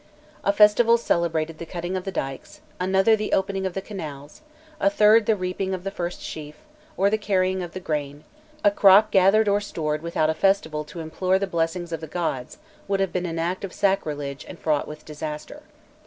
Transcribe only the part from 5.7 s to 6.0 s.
of the